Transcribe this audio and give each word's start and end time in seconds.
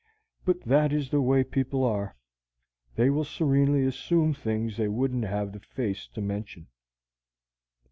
But 0.45 0.61
that 0.61 0.91
is 0.91 1.11
the 1.11 1.21
way 1.21 1.43
people 1.43 1.83
are: 1.83 2.15
they 2.95 3.11
will 3.11 3.23
serenely 3.23 3.85
assume 3.85 4.33
things 4.33 4.75
they 4.75 4.87
wouldn't 4.87 5.25
have 5.25 5.51
the 5.51 5.59
face 5.59 6.07
to 6.15 6.21
mention. 6.21 6.65